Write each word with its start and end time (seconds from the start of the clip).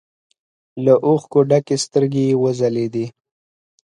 له 0.83 0.93
اوښکو 1.07 1.39
ډکې 1.49 1.77
سترګې 1.85 2.23
يې 2.29 2.39
وځلېدې. 2.41 3.05